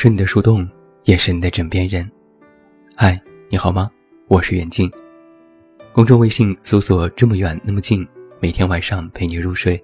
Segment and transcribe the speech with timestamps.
[0.00, 0.64] 是你的树洞，
[1.06, 2.08] 也是你的枕边人。
[2.94, 3.90] 嗨，你好吗？
[4.28, 4.88] 我是远近。
[5.92, 8.06] 公众微信搜索“这么远那么近”，
[8.38, 9.82] 每天晚上陪你入睡。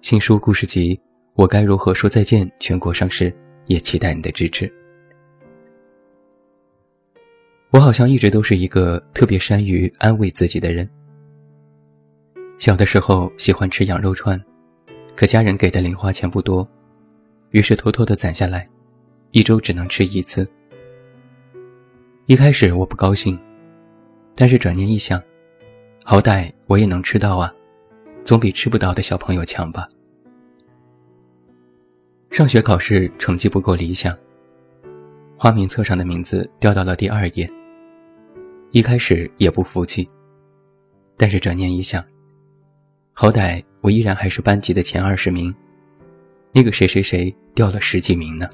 [0.00, 0.94] 新书故事集
[1.34, 4.72] 《我该如何说再见》全国上市，也期待你的支持。
[7.70, 10.88] 我好像一直都是一个特别善于安慰自己的人。
[12.60, 14.40] 小的时候喜欢吃羊肉串，
[15.16, 16.64] 可家人给的零花钱不多，
[17.50, 18.64] 于是偷偷的攒下来。
[19.36, 20.46] 一周只能吃一次。
[22.24, 23.38] 一开始我不高兴，
[24.34, 25.22] 但是转念一想，
[26.02, 27.54] 好歹我也能吃到啊，
[28.24, 29.86] 总比吃不到的小朋友强吧。
[32.30, 34.16] 上学考试成绩不够理想，
[35.36, 37.46] 花名册上的名字掉到了第二页。
[38.70, 40.08] 一开始也不服气，
[41.14, 42.02] 但是转念一想，
[43.12, 45.54] 好歹我依然还是班级的前二十名，
[46.52, 48.48] 那个谁谁谁掉了十几名呢。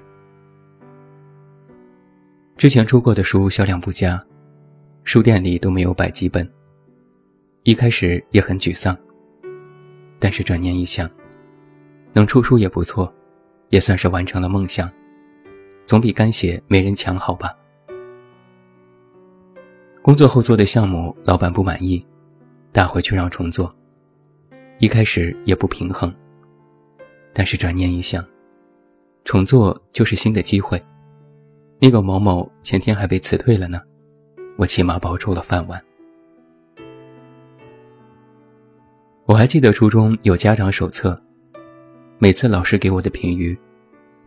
[2.57, 4.23] 之前出过的书销量不佳，
[5.05, 6.49] 书店里都没有摆几本。
[7.65, 8.97] 一开始也很沮丧，
[10.19, 11.11] 但是转念一想，
[12.13, 13.13] 能出书也不错，
[13.71, 14.91] 也算是完成了梦想，
[15.87, 17.53] 总比干写没人强好吧。
[20.03, 22.05] 工作后做的项目老板不满意，
[22.71, 23.73] 打回去让重做。
[24.79, 26.13] 一开始也不平衡，
[27.33, 28.25] 但是转念一想，
[29.25, 30.81] 重做就是新的机会。
[31.85, 33.81] 那个某某前天还被辞退了呢，
[34.57, 35.83] 我起码保住了饭碗。
[39.25, 41.19] 我还记得初中有家长手册，
[42.19, 43.59] 每次老师给我的评语，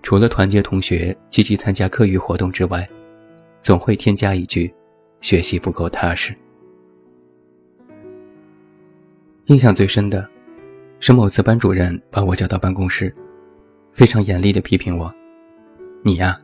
[0.03, 2.85] 除了团结同学、积极参加课余活动之外，
[3.61, 4.69] 总会添加一句
[5.23, 6.35] ：“学习不够踏实。”
[9.47, 10.29] 印象最深的，
[10.99, 13.15] 是某次班主任把我叫到办公室，
[13.93, 15.09] 非常严厉地批评我
[16.03, 16.37] ：“你呀。”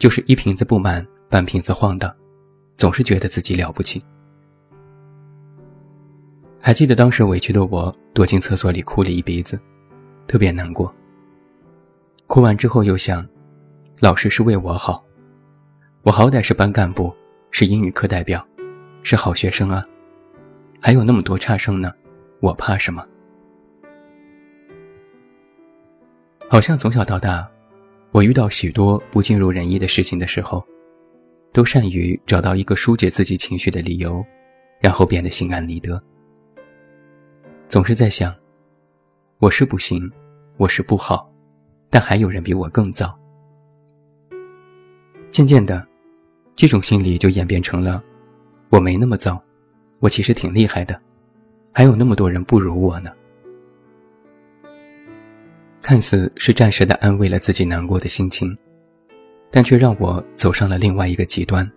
[0.00, 2.10] 就是一瓶子不满，半瓶子晃荡，
[2.78, 4.02] 总是觉得自己了不起。
[6.58, 9.60] 还记得当时委屈的我躲进厕所里哭了一鼻子，
[10.26, 10.92] 特别难过。
[12.26, 13.28] 哭完之后又想，
[13.98, 15.04] 老师是为我好，
[16.00, 17.14] 我好歹是班干部，
[17.50, 18.42] 是英语课代表，
[19.02, 19.84] 是好学生啊，
[20.80, 21.92] 还有那么多差生呢，
[22.40, 23.06] 我怕什么？
[26.48, 27.46] 好像从小到大。
[28.12, 30.64] 我遇到许多不尽如人意的事情的时候，
[31.52, 34.24] 都善于找到一个疏解自己情绪的理由，
[34.80, 36.02] 然后变得心安理得。
[37.68, 38.34] 总是在想，
[39.38, 40.10] 我是不行，
[40.56, 41.32] 我是不好，
[41.88, 43.16] 但还有人比我更糟。
[45.30, 45.86] 渐渐的，
[46.56, 48.02] 这种心理就演变成了，
[48.70, 49.40] 我没那么糟，
[50.00, 51.00] 我其实挺厉害的，
[51.72, 53.12] 还有那么多人不如我呢。
[55.82, 58.54] 看似是暂时的安慰了自己难过的心情，
[59.50, 61.68] 但却让我走上了另外一个极端。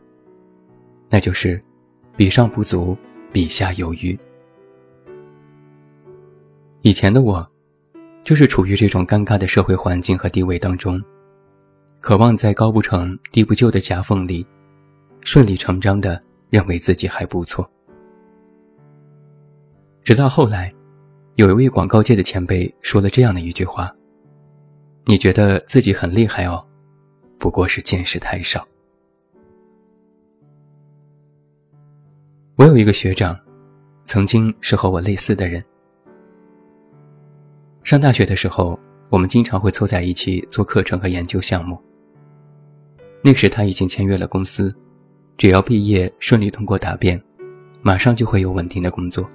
[1.09, 1.59] 那就是，
[2.18, 2.97] 比上不足，
[3.31, 4.18] 比下有余。
[6.81, 7.50] 以前的我，
[8.24, 11.02] 就是处于这种尴尬的社会环境和地位当中，
[12.02, 14.46] 渴望在高不成低不就的夹缝里，
[15.22, 17.68] 顺理成章的认为自己还不错。
[20.03, 20.74] 直到后来。
[21.36, 23.92] 有一位广告界的前辈说了这样的一句话
[25.06, 26.64] ：“你觉得自己很厉害哦，
[27.40, 28.64] 不过是见识太少。”
[32.56, 33.36] 我有一个学长，
[34.06, 35.60] 曾经是和我类似的人。
[37.84, 38.80] 上大学的时候，
[39.10, 41.82] 我们经常会凑在一起做课程和研究项目。
[43.24, 44.72] 那时他已经签约了公司，
[45.36, 47.20] 只要毕业顺利通过答辩，
[47.82, 49.28] 马上就会有稳定的工作。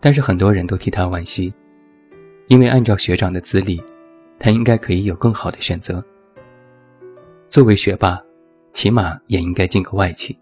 [0.00, 1.52] 但是很多人都替他惋惜，
[2.46, 3.82] 因为按照学长的资历，
[4.38, 6.04] 他应该可以有更好的选择。
[7.50, 8.20] 作为学霸，
[8.72, 10.36] 起码也应该进个外企。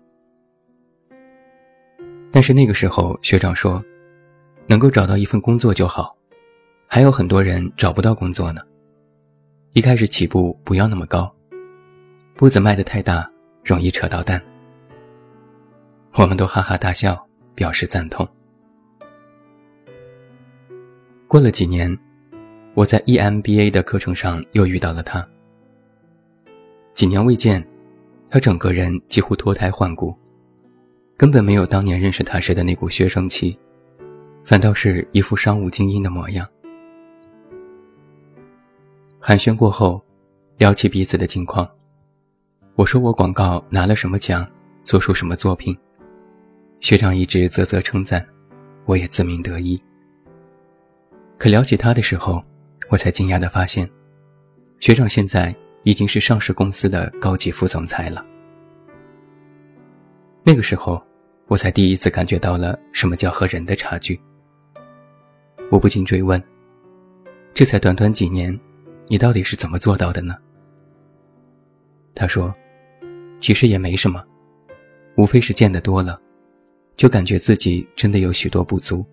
[2.30, 3.82] 但是那个时候，学长说，
[4.66, 6.14] 能够找到一份工作就好，
[6.86, 8.60] 还有很多人找不到工作呢。
[9.72, 11.34] 一开始起步不要那么高，
[12.34, 13.26] 步子迈得太大，
[13.64, 14.42] 容易扯到蛋。
[16.12, 18.28] 我们都哈哈大笑，表示赞同。
[21.28, 21.96] 过了几年，
[22.74, 25.26] 我在 EMBA 的课程上又遇到了他。
[26.94, 27.66] 几年未见，
[28.30, 30.14] 他整个人几乎脱胎换骨，
[31.16, 33.58] 根本没有当年认识他时的那股学生气，
[34.44, 36.46] 反倒是一副商务精英的模样。
[39.18, 40.00] 寒暄过后，
[40.58, 41.68] 聊起彼此的近况，
[42.76, 44.48] 我说我广告拿了什么奖，
[44.84, 45.76] 做出什么作品，
[46.78, 48.24] 学长一直啧啧称赞，
[48.84, 49.76] 我也自鸣得意。
[51.38, 52.42] 可聊起他的时候，
[52.88, 53.88] 我才惊讶地发现，
[54.80, 58.24] 学长现在已经是上市公司的高级副总裁了。
[60.42, 61.02] 那个时候，
[61.46, 64.20] 我才第一次感觉到了什么叫和人的差距。
[65.70, 66.42] 我不禁追问：
[67.52, 68.58] 这才短短几年，
[69.08, 70.36] 你到底是怎么做到的呢？
[72.14, 72.52] 他说
[73.40, 74.24] ：“其实也没什么，
[75.16, 76.18] 无非是见得多了，
[76.96, 79.04] 就感觉自己真的有许多不足，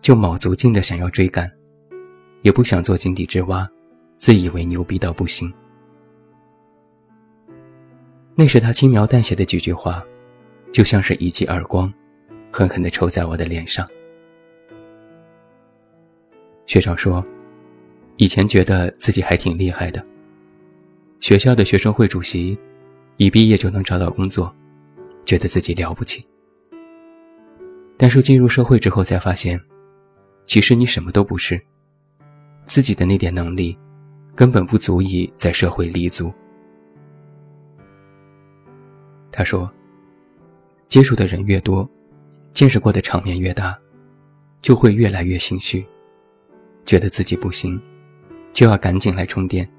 [0.00, 1.50] 就卯足劲的想要追赶，
[2.42, 3.68] 也不想做井底之蛙，
[4.18, 5.52] 自以为牛逼到不行。”
[8.34, 10.04] 那是他轻描淡写的几句话。
[10.72, 11.92] 就像是一记耳光，
[12.52, 13.84] 狠狠地抽在我的脸上。
[16.64, 17.24] 学长说，
[18.18, 20.00] 以前觉得自己还挺厉害的，
[21.18, 22.56] 学校的学生会主席，
[23.16, 24.54] 一毕业就能找到工作，
[25.24, 26.24] 觉得自己了不起。
[27.96, 29.60] 但是进入社会之后才发现，
[30.50, 31.62] 其实你什么都不是，
[32.64, 33.78] 自己的那点能力，
[34.34, 36.34] 根本不足以在社会立足。
[39.30, 39.72] 他说。
[40.88, 41.88] 接触的人越多，
[42.52, 43.78] 见识过的场面越大，
[44.60, 45.86] 就会越来越心虚，
[46.84, 47.80] 觉得自己不行，
[48.52, 49.70] 就要赶紧来充电。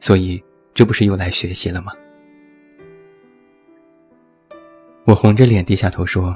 [0.00, 0.42] 所以，
[0.72, 1.92] 这不是又来学习了吗？
[5.04, 6.34] 我红着脸低下头说：“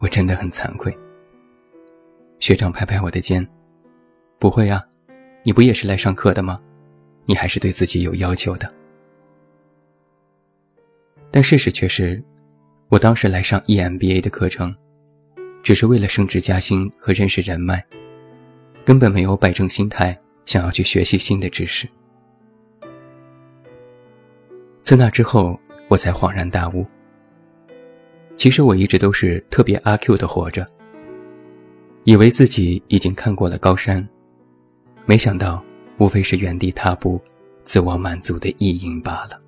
[0.00, 0.96] 我真的很惭愧。”
[2.40, 3.46] 学长拍拍我的肩
[4.40, 4.82] ：“不会啊，
[5.44, 6.60] 你不也是来上课的吗？
[7.26, 8.68] 你还是对自己有要求的。”
[11.30, 12.20] 但事实却是。
[12.88, 14.74] 我当时来上 EMBA 的课程，
[15.62, 17.80] 只是为了升职加薪和认识人脉，
[18.84, 21.88] 根本没有摆正心态想要去学习新的知识。
[24.82, 25.56] 自那之后，
[25.86, 26.84] 我才恍然大悟，
[28.36, 30.66] 其实我一直都是特别阿 Q 的活着，
[32.04, 34.06] 以为自己已经看过了高山，
[35.06, 35.62] 没想到
[35.98, 37.20] 无非是原地踏步、
[37.64, 39.38] 自我满足的意淫罢了。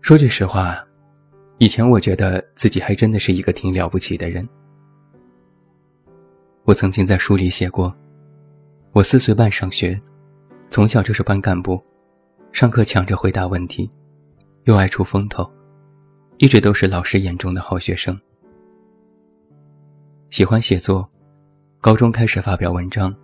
[0.00, 0.76] 说句实话，
[1.58, 4.46] 以前我觉得自己还真的是一个挺了不起的人。
[6.64, 7.94] 我曾经在书里写过，
[8.92, 9.98] 我四岁半上学，
[10.68, 11.80] 从小就是班干部，
[12.50, 13.88] 上课抢着回答问题，
[14.64, 15.48] 又爱出风头，
[16.38, 18.18] 一直都是老师眼中的好学生。
[20.28, 21.08] 喜欢写作，
[21.80, 23.14] 高中开始发表文章，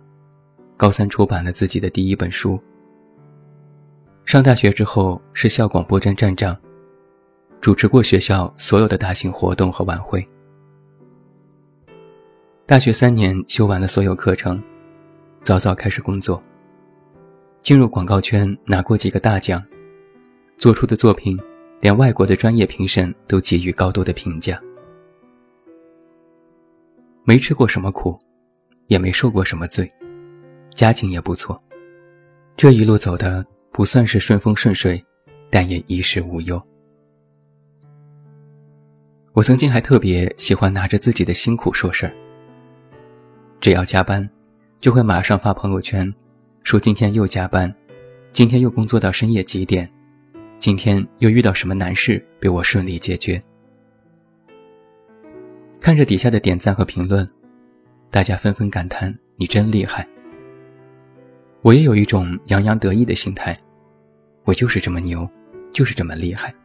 [0.75, 2.59] 高三出版了自己的第一本书。
[4.25, 6.57] 上大学之后是校广播站站长。
[7.61, 10.25] 主持过学校所有的大型活动和晚会。
[12.65, 14.61] 大学三年修完了所有课程，
[15.43, 16.41] 早早开始工作。
[17.61, 19.63] 进入广告圈，拿过几个大奖，
[20.57, 21.39] 做出的作品，
[21.83, 24.57] 连外国的专业评审都给予高度的评价。
[27.25, 28.17] 没吃过什么苦，
[28.87, 29.85] 也没受过什么罪，
[30.73, 31.61] 家境也不错。
[32.55, 35.03] 这一路走的不算是顺风顺水，
[35.49, 36.61] 但也衣食无忧。
[39.33, 42.13] 我曾经还特别喜欢拿着自己的辛苦说事儿。
[43.59, 44.29] 只要加班，
[44.79, 46.09] 就会马上发朋友圈，
[46.63, 47.75] 说今天又加班，
[48.31, 49.91] 今天又工作到深夜几点，
[50.63, 53.37] 今天又遇到什么难事被我顺利解决。
[55.81, 57.29] 看着底下的点赞和评论，
[58.09, 60.07] 大家纷纷感叹你真厉害。
[61.63, 63.53] 我也有一种洋洋得意的心态，
[64.45, 65.29] 我就是这么牛，
[65.73, 66.55] 就是这么厉害。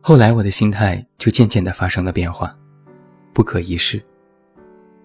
[0.00, 2.56] 后来我的心态就渐渐的发生了变化，
[3.32, 4.00] 不可一世，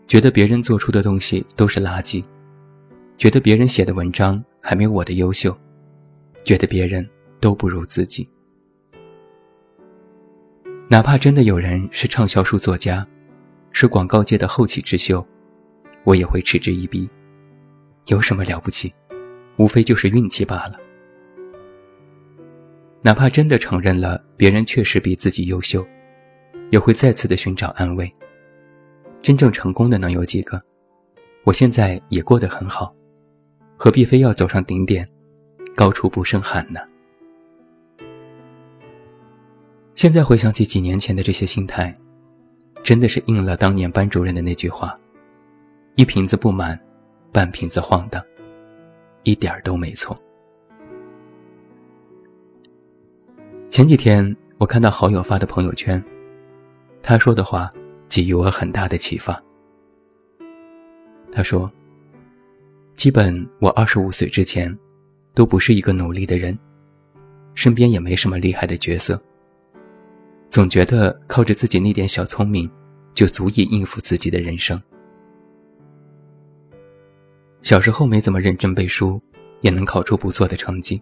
[0.06, 2.24] 觉得别人做出的东西都是垃圾，
[3.18, 5.58] 觉得别人写的文章还没我的优秀，
[6.44, 7.08] 觉得别人
[7.40, 8.28] 都不如自己。
[10.90, 13.08] 哪怕真的有人是畅销书作家，
[13.72, 15.26] 是广告界的后起之秀，
[16.04, 17.08] 我也会嗤之以鼻。
[18.08, 18.94] 有什么了不起？
[19.58, 20.80] 无非就是运气罢了。
[23.02, 25.86] 哪怕真的承认了别人确实比自己优秀，
[26.70, 28.10] 也会再次的寻找安慰。
[29.22, 30.62] 真正成功的能有几个？
[31.44, 32.94] 我现在也过得很好，
[33.78, 35.08] 何必非要走上顶点，
[35.76, 36.80] 高处不胜寒呢？
[39.96, 41.94] 现在回想起几年前的这些心态，
[42.84, 44.94] 真的是应了当年班主任的那句话
[45.96, 46.80] ：“一瓶子不满，
[47.32, 48.24] 半瓶子晃荡”，
[49.24, 50.18] 一点儿都没错。
[53.70, 56.04] 前几天我看到好友发的朋友圈，
[57.02, 57.70] 他说的话
[58.08, 59.42] 给予我很大的启发。
[61.32, 61.68] 他说
[62.96, 64.78] ：“基本我二十五岁之前，
[65.34, 66.58] 都不是一个努力的人，
[67.54, 69.20] 身边也没什么厉害的角色。
[70.50, 72.70] 总觉得靠着自己那点小聪明，
[73.14, 74.80] 就足以应付自己的人生。
[77.64, 79.20] 小时候没怎么认真背书，
[79.62, 81.02] 也能考出不错的成绩。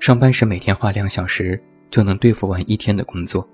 [0.00, 3.46] 上班时每天花两小时就能对付完一天的工作。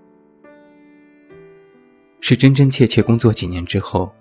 [2.21, 4.12] 是真真切切工作几年之后，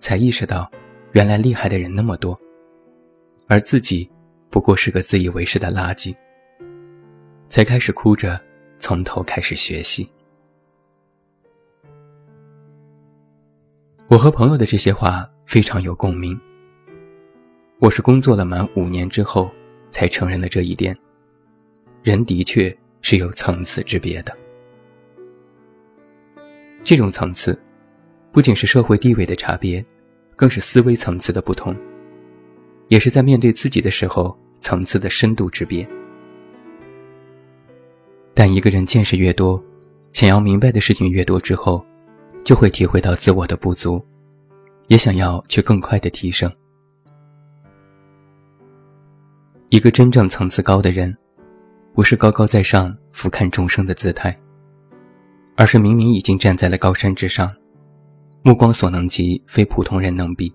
[0.00, 0.70] 才意识到，
[1.12, 2.38] 原来厉害的人那么多，
[3.48, 4.08] 而自己
[4.52, 6.14] 不过是个自以为是的垃圾。
[7.48, 8.38] 才开始哭着
[8.78, 10.06] 从头开始学习。
[14.08, 16.38] 我和朋友的这些话非常有共鸣。
[17.78, 19.50] 我是工作了满五年之后
[19.90, 20.94] 才承认了这一点。
[22.02, 24.36] 人的确是有层次之别的。
[26.84, 27.58] 这种层次，
[28.30, 29.82] 不仅是社会地位的差别，
[30.36, 31.74] 更是思维层次的不同，
[32.92, 35.82] 也是在面对自己的时候层次的深度之别。
[38.34, 39.64] 但一个人见识越多，
[40.12, 41.82] 想要明白的事情越多之后，
[42.44, 44.04] 就会体会到自我的不足，
[44.88, 46.52] 也想要去更快的提升。
[49.70, 51.16] 一个真正层次高的人，
[51.94, 54.36] 不是高高在上俯瞰众生的姿态，
[55.56, 57.50] 而是明明已经站在了高山之上，
[58.42, 60.54] 目光所能及非普通人能比。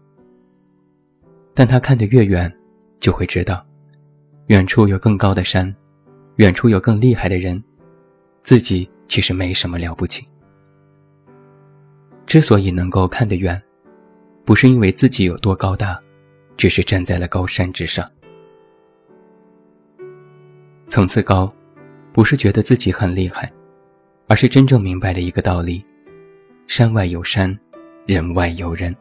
[1.59, 2.55] 但他看得越远，
[2.99, 3.63] 就会知道，
[4.45, 5.75] 远处有更高的山，
[6.35, 7.59] 远处有更厉害的人。
[8.43, 10.23] 自己其实没什么了不起。
[12.27, 13.59] 之所以能够看得远，
[14.45, 15.99] 不是因为自己有多高大，
[16.57, 18.07] 只是站在了高山之上。
[20.89, 21.51] 层次高，
[22.13, 23.51] 不是觉得自己很厉害，
[24.27, 25.81] 而是真正明白了一个道理：
[26.67, 27.57] 山外有山，
[28.05, 28.95] 人外有人。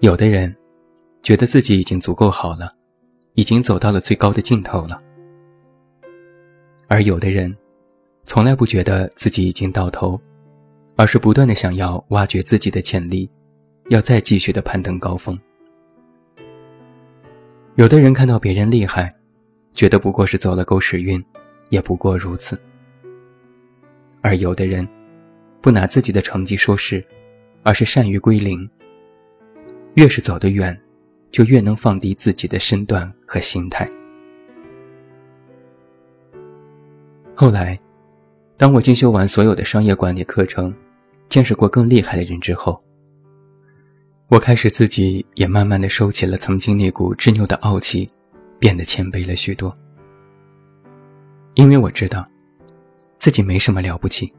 [0.00, 0.54] 有的人，
[1.22, 2.68] 觉得自己已经足够好了，
[3.34, 4.98] 已经走到了最高的尽头了。
[6.88, 7.56] 而有的人，
[8.26, 10.20] 从来不觉得自己已经到头，
[10.96, 13.30] 而是不断的想要挖掘自己的潜力，
[13.88, 15.38] 要再继续的攀登高峰。
[17.76, 19.10] 有的人看到别人厉害，
[19.74, 21.24] 觉得不过是走了狗屎运，
[21.70, 22.60] 也不过如此。
[24.20, 24.86] 而有的人，
[25.62, 27.02] 不拿自己的成绩说事，
[27.62, 28.68] 而是善于归零。
[29.94, 30.78] 越是走得远，
[31.30, 33.88] 就越能放低自己的身段和心态。
[37.34, 37.78] 后来，
[38.56, 40.74] 当我进修完所有的商业管理课程，
[41.28, 42.78] 见识过更厉害的人之后，
[44.28, 48.08] 我开始自己也慢慢的收起了曾经那股执拗的傲气，
[48.58, 49.74] 变得谦卑了许多。
[51.54, 52.24] 因为我知道，
[53.18, 54.32] 自己没什么了不起，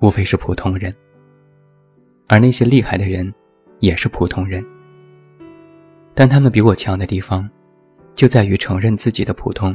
[0.00, 0.94] 无非是普通人。
[2.26, 3.32] 而那些厉害的人，
[3.78, 4.62] 也是普通人。
[6.20, 7.48] 但他们比我强的地方，
[8.14, 9.74] 就在于承认自己的普通，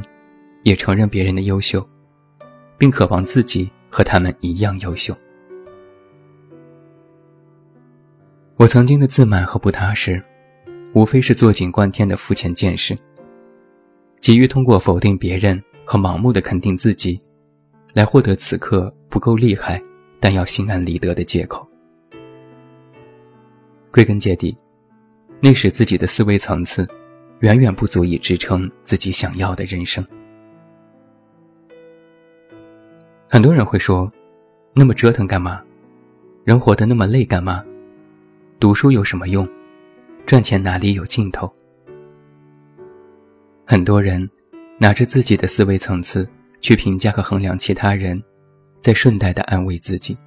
[0.62, 1.84] 也承认别人的优秀。
[2.78, 5.18] 并渴望自己和他们一样优秀。
[8.58, 10.22] 我曾经的自满和不踏实，
[10.94, 12.96] 无非是坐井观天的肤浅见识，
[14.22, 17.20] 急于通过否定别人和盲目的肯定自己，
[17.96, 19.82] 来获得此刻不够厉害
[20.20, 21.68] 但要心安理得的借口。
[23.92, 24.56] 归根结底，
[25.46, 26.90] 那时自己的思维层次，
[27.42, 30.04] 远远不足以支撑自己想要的人生。
[33.30, 34.12] 很多人会说
[34.74, 35.62] ：“那么折腾干嘛？
[36.46, 37.64] 人活得那么累干嘛？
[38.60, 39.48] 读书有什么用？
[40.26, 41.54] 赚钱哪里有尽头？”
[43.68, 44.28] 很多人
[44.80, 46.28] 拿着自己的思维层次
[46.60, 48.20] 去评价和衡量其他人，
[48.82, 50.18] 在顺带的安慰自己，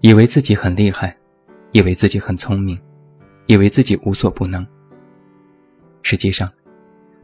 [0.00, 1.16] 以为自己很厉害，
[1.70, 2.76] 以为自己很聪明，
[3.46, 4.66] 以为自己无所不能。
[6.02, 6.48] 实际上，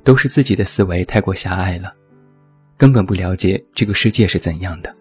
[0.02, 1.90] 都是自己的思维太过狭隘了。
[2.76, 4.92] 根本不了解这个世界是怎样的。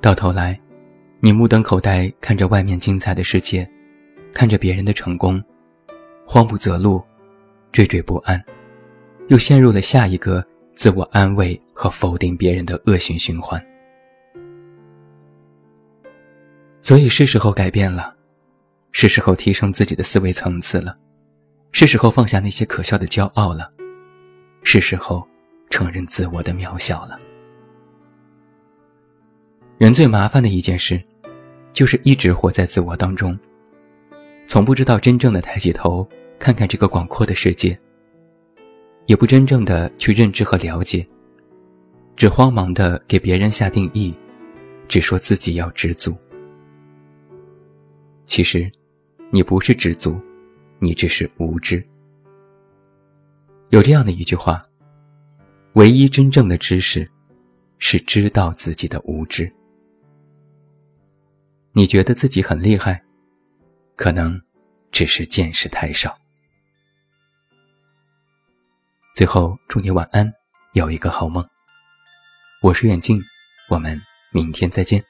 [0.00, 0.58] 到头来，
[1.20, 3.68] 你目瞪口呆看着外面精彩的世界，
[4.32, 5.42] 看着别人的成功，
[6.26, 7.02] 慌不择路，
[7.70, 8.42] 惴惴不安，
[9.28, 10.42] 又陷入了下一个
[10.74, 13.62] 自我安慰和否定别人的恶性循环。
[16.80, 18.15] 所以是时候改变了，
[18.98, 20.96] 是时候提升自己的思维层次了，
[21.70, 23.70] 是时候放下那些可笑的骄傲了。
[24.62, 25.28] 是时候
[25.68, 27.18] 承认自我的渺小了。
[29.76, 30.98] 人最麻烦的一件事，
[31.74, 33.38] 就是一直活在自我当中，
[34.46, 37.78] 从不知道真正的抬起头看看这个广阔的世界，
[39.04, 41.06] 也不真正的去认知和了解，
[42.16, 44.14] 只慌忙的给别人下定义，
[44.88, 46.16] 只说自己要知足。
[48.24, 48.72] 其实，
[49.30, 50.20] 你不是知足，
[50.78, 51.82] 你只是无知。
[53.70, 54.62] 有这样的一句话
[55.74, 57.10] ：“唯一真正的知识，
[57.78, 59.52] 是知道自己的无知。”
[61.72, 63.04] 你觉得自己很厉害，
[63.96, 64.40] 可能
[64.92, 66.16] 只是见识太少。
[69.14, 70.32] 最后，祝你晚安，
[70.74, 71.44] 有一个好梦。
[72.62, 73.20] 我是远近，
[73.68, 74.00] 我们
[74.32, 75.04] 明天再见。